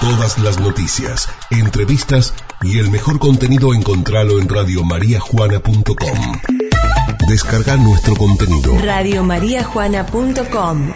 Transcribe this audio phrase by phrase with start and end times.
[0.00, 6.38] Todas las noticias, entrevistas y el mejor contenido encontralo en radiomariajuana.com.
[7.28, 8.78] Descarga nuestro contenido.
[8.78, 10.92] Radiomariajuana.com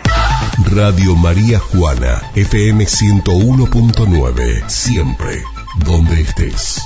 [0.70, 4.68] Radio María Juana, FM 101.9.
[4.68, 5.42] Siempre,
[5.84, 6.80] donde estés.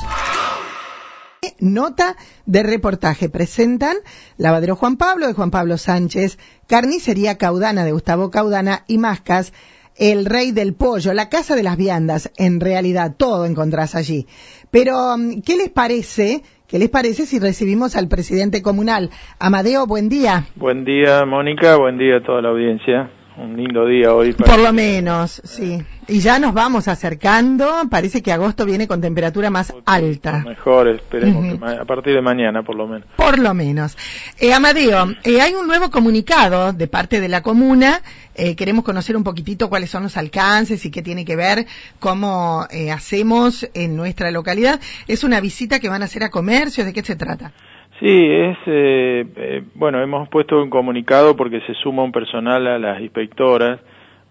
[1.61, 3.29] Nota de reportaje.
[3.29, 3.99] Presentan
[4.39, 9.53] Lavadero Juan Pablo de Juan Pablo Sánchez, Carnicería Caudana de Gustavo Caudana y Mascas
[9.99, 14.27] el rey del pollo, la casa de las viandas, en realidad todo encontrás allí.
[14.71, 16.43] Pero, mm, ¿qué les parece?
[16.69, 19.11] ¿Qué les parece si recibimos al presidente comunal?
[19.39, 20.47] Amadeo, buen día.
[20.57, 24.33] Buen día, Mónica, buen día a toda la audiencia un lindo día hoy.
[24.33, 25.83] Por lo menos, sí.
[26.09, 30.45] Y ya nos vamos acercando, parece que agosto viene con temperatura más alta.
[30.47, 33.09] Mejor, esperemos, a partir de mañana por lo menos.
[33.17, 33.97] Por lo menos.
[34.39, 38.03] Eh, Amadeo, eh, hay un nuevo comunicado de parte de la comuna,
[38.39, 41.67] eh, queremos conocer un poquitito cuáles son los alcances y qué tiene que ver,
[41.99, 44.79] cómo eh, hacemos en nuestra localidad.
[45.09, 47.53] Es una visita que van a hacer a comercios, ¿de qué se trata?
[48.01, 52.79] Sí, es eh, eh, bueno, hemos puesto un comunicado porque se suma un personal a
[52.79, 53.81] las inspectoras,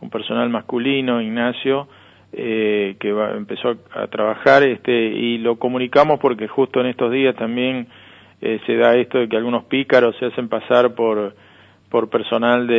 [0.02, 1.88] un personal masculino, Ignacio,
[2.32, 7.36] eh, que va, empezó a, trabajar, este, y lo comunicamos porque justo en estos días
[7.36, 7.88] también
[8.40, 11.34] eh, se da esto de que algunos pícaros se hacen pasar por
[11.90, 12.76] por personal de,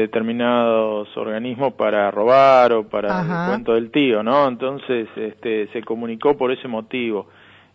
[0.00, 4.48] determinados organismos para robar o para el cuento del tío, ¿no?
[4.48, 7.28] Entonces, este, se comunicó por ese motivo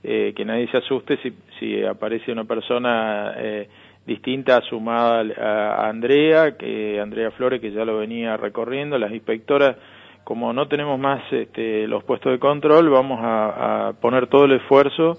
[0.03, 3.69] eh, que nadie se asuste si, si aparece una persona eh,
[4.05, 9.75] distinta sumada a, Andrea, que Andrea Flores, que ya lo venía recorriendo, las inspectoras,
[10.23, 15.17] como no tenemos más este, los puestos de control, vamos a, poner todo el esfuerzo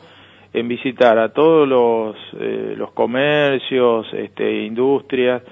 [0.53, 5.43] en visitar a todos los, eh, los comercios, este, industrias,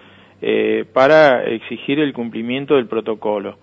[0.42, 3.58] eh, para exigir el cumplimiento del protocolo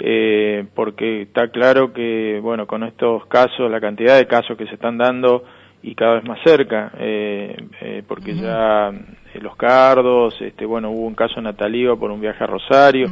[0.00, 4.74] eh, porque está claro que, bueno, con estos casos, la cantidad de casos que se
[4.74, 5.44] están dando
[5.82, 11.06] y cada vez más cerca, eh, eh, porque ya eh, los cardos, este, bueno, hubo
[11.06, 13.08] un caso en Nataliva por un viaje a Rosario,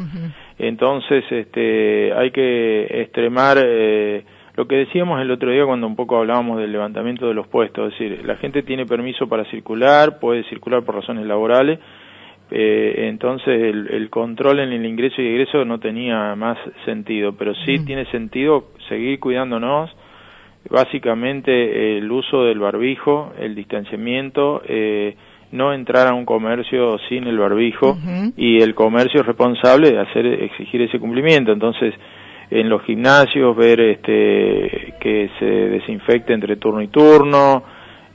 [0.59, 4.25] entonces, este, hay que extremar eh,
[4.57, 7.93] lo que decíamos el otro día cuando un poco hablábamos del levantamiento de los puestos,
[7.93, 11.79] es decir, la gente tiene permiso para circular, puede circular por razones laborales,
[12.51, 17.84] eh, entonces el, control en el ingreso y egreso no tenía más sentido, pero sí
[17.84, 19.91] tiene sentido seguir cuidándonos,
[20.71, 25.17] básicamente el uso del barbijo, el distanciamiento, eh,
[25.53, 27.97] no entrar a un comercio sin el barbijo
[28.37, 31.95] y el comercio es responsable de hacer exigir ese cumplimiento, entonces
[32.51, 37.63] en los gimnasios ver este que se desinfecte entre turno y turno,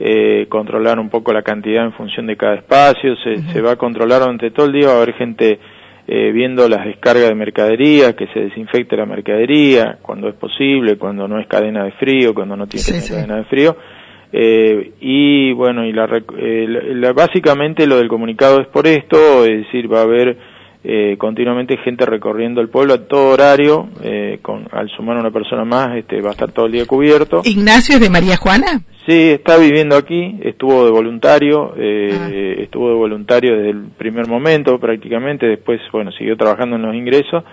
[0.03, 4.21] eh, controlar un poco la cantidad en función de cada espacio, se, va a controlar
[4.21, 5.59] durante todo el día, va a haber gente
[6.07, 11.27] eh, viendo las descargas de mercadería, que se desinfecte la mercadería cuando es posible, cuando
[11.27, 13.77] no es cadena de frío, cuando no tiene cadena de frío.
[14.33, 19.91] Eh, y bueno, y la, la, básicamente lo del comunicado es por esto, es decir,
[19.91, 20.35] va a haber
[20.83, 25.63] eh, continuamente gente recorriendo el pueblo a todo horario, eh, con, al sumar una persona
[25.63, 27.41] más, este, va a estar todo el día cubierto.
[27.43, 28.81] ¿Ignacio es de María Juana?
[29.05, 32.61] Sí, está viviendo aquí, estuvo de voluntario, eh, ah.
[32.61, 37.43] estuvo de voluntario desde el primer momento prácticamente, después, bueno, siguió trabajando en los ingresos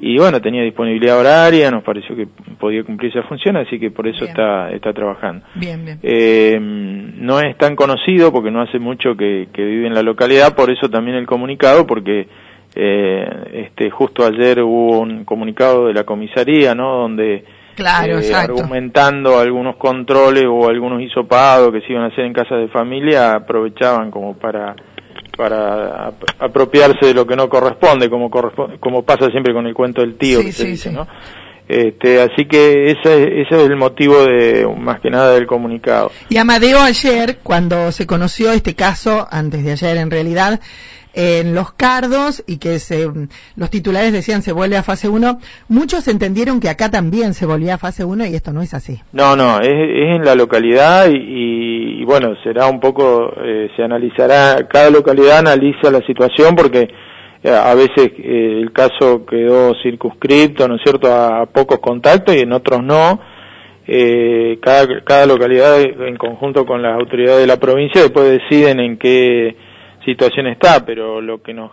[0.00, 2.28] y bueno, tenía disponibilidad horaria, nos pareció que
[2.60, 5.44] podía cumplir esa función, así que por eso está, está trabajando.
[5.56, 5.98] Bien, bien.
[6.04, 10.54] Eh, no es tan conocido porque no hace mucho que, que vive en la localidad,
[10.54, 12.28] por eso también el comunicado, porque
[12.74, 16.98] eh, este, justo ayer hubo un comunicado de la comisaría, ¿no?
[17.02, 22.32] Donde claro, eh, argumentando algunos controles o algunos hisopados que se iban a hacer en
[22.32, 24.74] casas de familia, aprovechaban como para
[25.36, 30.16] para apropiarse de lo que no corresponde, como como pasa siempre con el cuento del
[30.16, 31.06] tío que se dice, ¿no?
[31.68, 36.10] Este, así que ese, ese es el motivo de más que nada del comunicado.
[36.30, 40.60] Y Amadeo ayer, cuando se conoció este caso, antes de ayer en realidad,
[41.20, 43.08] en los cardos y que se,
[43.56, 47.74] los titulares decían se vuelve a fase 1, muchos entendieron que acá también se volvía
[47.74, 49.00] a fase 1 y esto no es así.
[49.12, 54.90] No, no, es, en la localidad y, bueno, será un poco, eh, se analizará, cada
[54.90, 56.88] localidad analiza la situación porque
[57.42, 62.42] eh, a veces eh, el caso quedó circunscripto, ¿no es cierto?, a, pocos contactos y
[62.42, 63.18] en otros no.
[64.60, 69.56] cada, cada localidad en conjunto con las autoridades de la provincia después deciden en qué
[70.08, 71.70] situación está, pero lo que nos,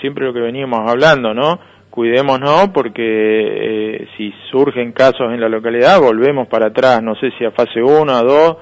[0.00, 1.58] siempre lo que veníamos hablando, ¿no?
[1.90, 7.44] Cuidémonos porque eh, si surgen casos en la localidad volvemos para atrás, no sé si
[7.44, 8.56] a fase 1, a 2,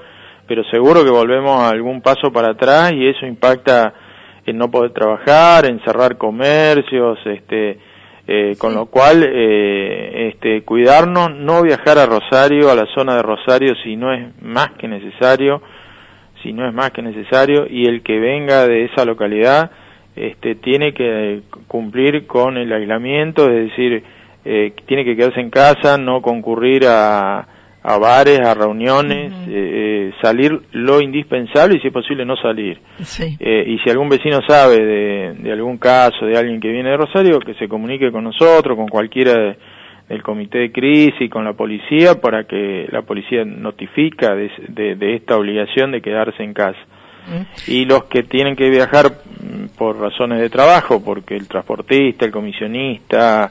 [0.47, 3.93] pero seguro que volvemos a algún paso para atrás y eso impacta
[4.45, 7.77] en no poder trabajar, en cerrar comercios, este,
[8.25, 13.21] Eh, con lo cual, eh, este, cuidarnos, no viajar a Rosario, a la zona de
[13.21, 15.61] Rosario, si no es más que necesario,
[16.43, 19.71] si no es más que necesario, y el que venga de esa localidad,
[20.15, 24.03] este, tiene que cumplir con el aislamiento, es decir,
[24.45, 27.47] eh, tiene que quedarse en casa, no concurrir a,
[27.83, 32.79] a bares, a reuniones, eh, eh, salir lo indispensable y si es posible no salir.
[33.39, 36.97] Eh, y si algún vecino sabe de, de, algún caso de alguien que viene de
[36.97, 39.55] Rosario, que se comunique con nosotros, con cualquiera
[40.09, 45.37] del comité de crisis, con la policía, para que la policía notifica de, de, esta
[45.37, 46.79] obligación de quedarse en casa.
[47.67, 52.31] Y los que tienen que viajar mm, por razones de trabajo, porque el transportista, el
[52.31, 53.49] comisionista,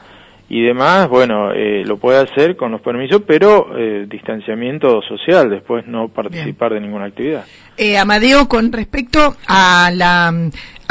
[0.53, 5.87] y demás, bueno, eh, lo puede hacer con los permisos, pero eh, distanciamiento social, después
[5.87, 7.47] no participar de ninguna actividad.
[7.79, 10.31] Eh, Amadeo, con respecto a la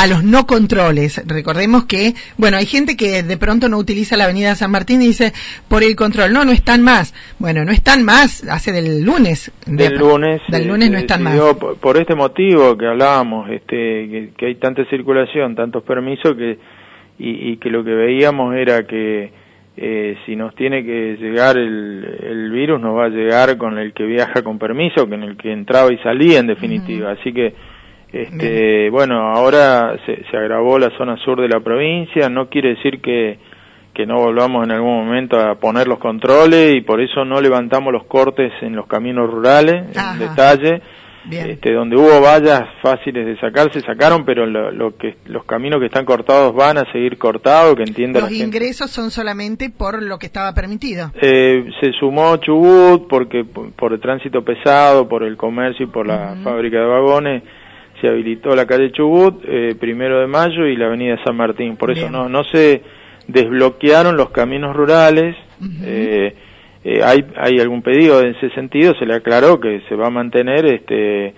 [0.01, 4.23] a los no controles, recordemos que, bueno, hay gente que de pronto no utiliza la
[4.23, 5.31] avenida San Martín y dice,
[5.69, 7.13] por el control, no, no están más.
[7.37, 9.51] Bueno, no están más, hace del lunes.
[9.67, 10.41] Del lunes.
[10.47, 11.39] Del lunes no están más.
[11.79, 16.57] Por, este motivo que hablábamos, este, que, hay tanta circulación, tantos permisos que,
[17.19, 19.31] y, y que lo que veíamos era que
[19.77, 23.93] eh, si nos tiene que llegar el, el, virus, nos va a llegar con el
[23.93, 27.11] que viaja con permiso, con el que entraba y salía en definitiva.
[27.11, 27.53] Así que,
[28.11, 33.01] este, bueno, ahora se, se, agravó la zona sur de la provincia, no quiere decir
[33.01, 33.39] que,
[33.93, 37.93] que no volvamos en algún momento a poner los controles y por eso no levantamos
[37.93, 40.81] los cortes en los caminos rurales en detalle.
[41.29, 45.85] Este, donde hubo vallas fáciles de sacar, se sacaron, pero lo, que, los caminos que
[45.85, 50.25] están cortados van a seguir cortados, que entienda Los ingresos son solamente por lo que
[50.25, 51.11] estaba permitido.
[51.21, 56.37] Eh, se sumó Chubut porque por el tránsito pesado, por el comercio y por la
[56.43, 57.43] fábrica de vagones,
[58.01, 61.77] se habilitó la calle Chubut, eh, primero de mayo y la avenida San Martín.
[61.77, 62.81] Por eso no, no se
[63.27, 65.35] desbloquearon los caminos rurales.
[65.83, 66.35] eh,
[66.83, 70.09] eh, hay, hay algún pedido en ese sentido, se le aclaró que se va a
[70.09, 71.35] mantener este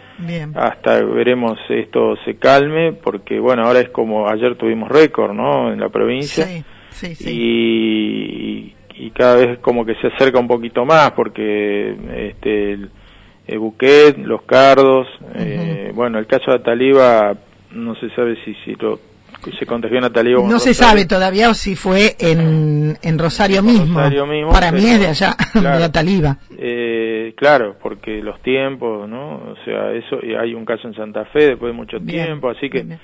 [0.56, 5.74] hasta veremos esto se calme, porque bueno, ahora es como ayer tuvimos récord, ¿no?
[5.74, 6.45] En la provincia.
[6.45, 11.94] Sí, sí, Y, y, cada vez como que se acerca un poquito más, porque
[12.30, 12.89] este el,
[13.48, 17.36] Buquet, los Cardos, eh, bueno, el caso de Ataliba
[17.72, 19.00] no se sabe si, si lo
[19.51, 20.48] se contagió en Ataliba.
[20.48, 23.94] No se sabe todavía o si fue en, en Rosario, mismo.
[24.51, 26.38] Para mí es de allá, de Ataliba.
[26.57, 29.36] Eh, claro, porque los tiempos, ¿no?
[29.36, 32.69] O sea, eso, y hay un caso en Santa Fe después de mucho tiempo, así
[32.69, 32.98] que...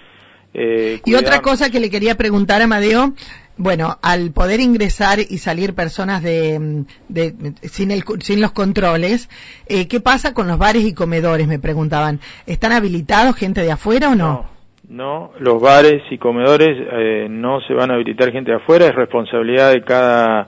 [0.51, 3.13] Eh, y otra cosa que le quería preguntar a Amadeo,
[3.59, 9.29] bueno, al poder ingresar y salir personas de, de sin, el, sin los controles,
[9.67, 11.45] eh, ¿qué pasa con los bares y comedores?
[11.47, 12.19] Me preguntaban.
[12.47, 14.59] ¿Están habilitados gente de afuera o no
[14.89, 18.95] no, los bares y comedores eh, no se van a habilitar gente de afuera, es
[18.95, 20.47] responsabilidad de cada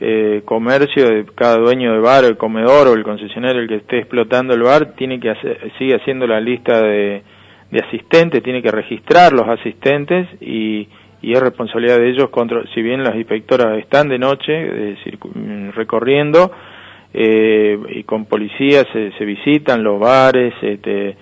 [0.00, 3.98] eh, comercio, de cada dueño de bar, el comedor o el concesionario el que esté
[3.98, 7.22] explotando el bar, tiene que hacer, sigue haciendo la lista de,
[7.70, 10.88] de asistentes, tiene que registrar los asistentes y,
[11.22, 16.52] y es responsabilidad de ellos, contra, si bien las inspectoras están de noche eh, recorriendo
[17.14, 21.16] eh, y con policías se, se visitan los bares, este,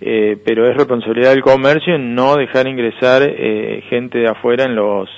[0.00, 5.08] eh, pero es responsabilidad del comercio no dejar ingresar eh, gente de afuera en los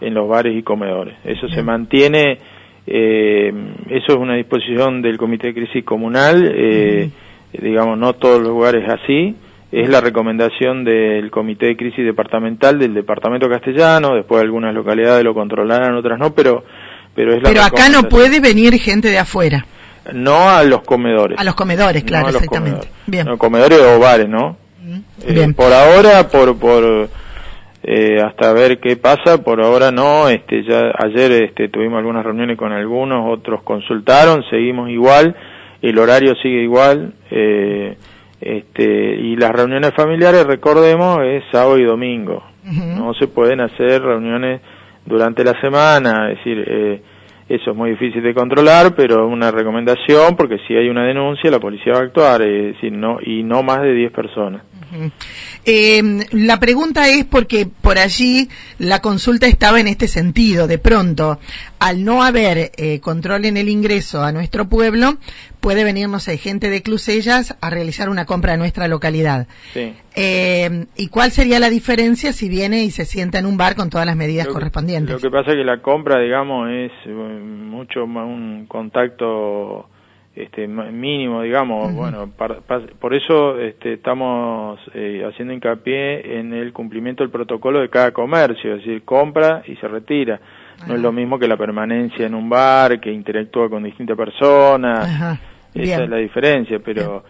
[0.00, 1.14] en los bares y comedores.
[1.24, 2.38] Eso se mantiene,
[2.86, 3.52] eh,
[3.90, 7.10] eso es una disposición del Comité de Crisis Comunal, eh,
[7.52, 9.34] digamos, no todos los lugares así,
[9.72, 15.34] es la recomendación del Comité de Crisis Departamental del Departamento Castellano, después algunas localidades lo
[15.34, 16.64] controlarán, otras no, pero
[17.14, 19.66] pero es la Pero acá no puede venir gente de afuera.
[20.12, 21.38] No a los comedores.
[21.38, 22.88] A los comedores, claro, exactamente.
[23.06, 23.36] Bien.
[23.36, 24.56] comedores o bares, ¿no?
[25.22, 25.54] Eh, Bien.
[25.54, 27.08] por ahora, por, por
[27.82, 30.28] eh, hasta ver qué pasa, por ahora no.
[30.28, 35.36] Este, ya ayer este, tuvimos algunas reuniones con algunos, otros consultaron, seguimos igual,
[35.82, 37.14] el horario sigue igual.
[37.30, 37.96] Eh,
[38.70, 42.42] este, y las reuniones familiares, recordemos, es sábado y domingo.
[42.62, 44.60] No se pueden hacer reuniones
[45.04, 47.02] durante la semana, es decir, eh,
[47.48, 51.58] eso es muy difícil de controlar, pero una recomendación, porque si hay una denuncia, la
[51.58, 54.62] policía va a actuar, es decir, no, y no más de 10 personas.
[55.64, 58.48] Eh, la pregunta es porque por allí
[58.78, 60.66] la consulta estaba en este sentido.
[60.66, 61.38] De pronto,
[61.78, 65.16] al no haber eh, control en el ingreso a nuestro pueblo,
[65.60, 69.46] puede venir, no sé, gente de Clusellas a realizar una compra en nuestra localidad.
[70.16, 73.90] Eh, ¿Y cuál sería la diferencia si viene y se sienta en un bar con
[73.90, 75.14] todas las medidas correspondientes?
[75.14, 79.88] Lo que pasa es que la compra, digamos, es mucho más un contacto
[80.34, 82.30] este mínimo digamos bueno
[83.00, 88.76] por eso este, estamos eh, haciendo hincapié en el cumplimiento del protocolo de cada comercio
[88.76, 90.40] es decir compra y se retira
[90.86, 95.38] No es lo mismo que la permanencia en un bar, que interactúa con distintas personas.
[95.74, 97.24] Esa es la diferencia, pero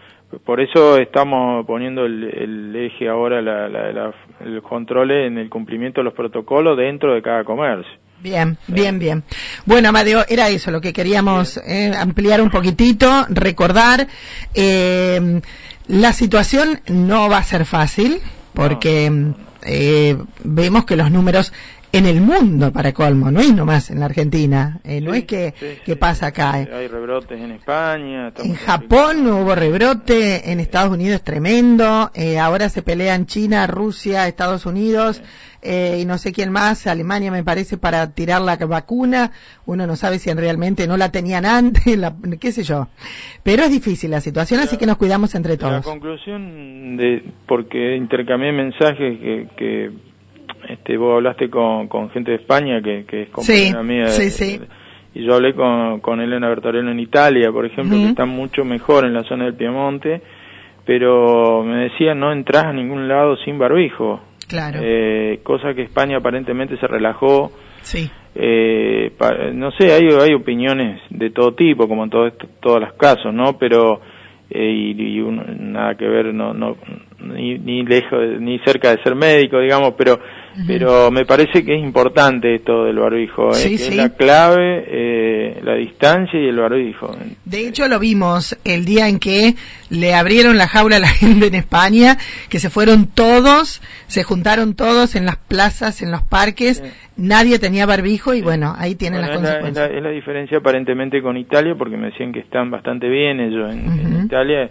[0.45, 6.05] por eso estamos poniendo el, eje ahora, la, la, el control en el cumplimiento de
[6.05, 7.91] los protocolos dentro de cada comercio.
[8.21, 9.23] Bien, bien, bien.
[9.65, 14.07] Bueno, Amadeo, era eso lo que queríamos eh, ampliar un poquitito, recordar.
[14.53, 15.41] Eh,
[15.87, 18.19] la situación no va a ser fácil
[18.53, 19.11] porque
[19.65, 21.51] eh, vemos que los números
[21.93, 25.53] en el mundo para colmo, no es nomás en la Argentina, eh, no es que,
[25.99, 26.61] pasa acá.
[26.61, 26.69] Eh.
[26.73, 28.31] Hay rebrotes en España.
[28.37, 34.27] En Japón hubo rebrote, en Estados Unidos es tremendo, eh, ahora se pelean China, Rusia,
[34.27, 35.21] Estados Unidos
[35.61, 39.31] eh, y no sé quién más, Alemania me parece, para tirar la vacuna.
[39.65, 42.87] Uno no sabe si realmente no la tenían antes, la, qué sé yo.
[43.43, 45.73] Pero es difícil la situación, así que nos cuidamos entre todos.
[45.73, 49.91] La conclusión de, porque intercambié mensajes que, que
[50.71, 54.05] este, vos hablaste con, con gente de España que, que es compañera mía.
[55.13, 59.05] Y yo hablé con, con Elena Bertorello en Italia, por ejemplo, que está mucho mejor
[59.05, 60.21] en la zona del Piemonte,
[60.85, 64.21] pero me decía no entras a ningún lado sin barbijo.
[64.47, 64.79] Claro.
[64.81, 67.51] Eh, cosa que España aparentemente se relajó.
[67.81, 68.09] Sí.
[68.35, 69.11] Eh,
[69.53, 73.57] no sé, hay, hay opiniones de todo tipo, como en todo todos los casos, ¿no?
[73.57, 73.99] Pero
[74.49, 75.21] eh, y, y
[75.59, 76.77] nada que ver, no, no,
[77.19, 80.19] ni, ni lejos, ni cerca de ser médico, digamos, pero
[80.67, 83.63] pero me parece que es importante esto del barbijo, ¿eh?
[83.63, 87.15] que es la clave, eh, la distancia y el barbijo.
[87.45, 89.55] De hecho, lo vimos el día en que
[89.89, 92.17] le abrieron la jaula a la gente en España,
[92.49, 96.83] que se fueron todos, se juntaron todos en las plazas, en los parques,
[97.15, 99.91] nadie tenía barbijo y bueno, ahí tienen las consecuencias.
[99.91, 104.25] es la, diferencia aparentemente con Italia, porque me decían que están bastante bien ellos en
[104.25, 104.69] Italia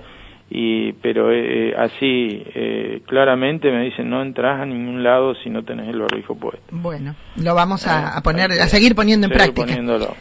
[0.53, 5.49] y pero eh, eh, así eh, claramente me dicen no entras a ningún lado si
[5.49, 6.61] no tenés el barbijo puesto.
[6.73, 9.73] Bueno, lo vamos a, a poner, a seguir poniendo en práctica.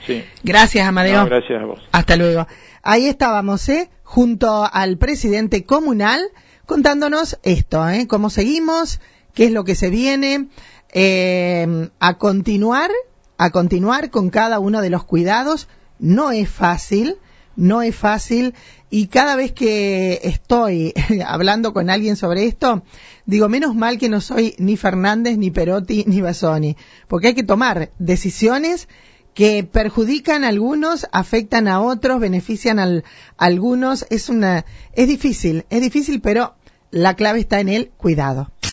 [0.06, 0.24] Sí.
[0.44, 1.26] Gracias, Amadeo.
[1.26, 1.80] gracias a vos.
[1.92, 2.46] Hasta luego.
[2.84, 3.90] Ahí estábamos, ¿eh?
[4.04, 6.22] Junto al presidente comunal
[6.68, 8.06] contándonos esto, ¿eh?
[8.08, 9.02] Cómo seguimos,
[9.34, 10.50] qué es lo que se viene,
[10.94, 12.92] eh, a continuar,
[13.40, 15.68] a continuar con cada uno de los cuidados.
[15.98, 17.16] No es fácil
[17.60, 18.56] no es fácil
[18.90, 20.94] y cada vez que estoy
[21.26, 22.84] hablando con alguien sobre esto,
[23.26, 27.44] digo, menos mal que no soy ni Fernández, ni Perotti, ni Basoni, porque hay que
[27.44, 28.88] tomar decisiones
[29.34, 33.04] que perjudican a algunos, afectan a otros, benefician a
[33.38, 34.06] algunos.
[34.10, 36.56] Es una, es difícil, es difícil, pero
[36.92, 38.52] la clave está en el cuidado.